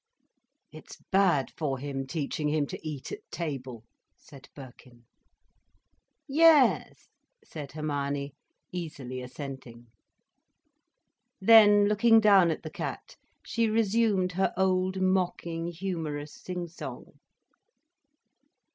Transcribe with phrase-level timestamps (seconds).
[0.71, 3.85] "It's bad for him, teaching him to eat at table,"
[4.17, 5.05] said Birkin.
[6.27, 7.07] "Yes,"
[7.45, 8.33] said Hermione,
[8.71, 9.91] easily assenting.
[11.39, 17.19] Then, looking down at the cat, she resumed her old, mocking, humorous sing song.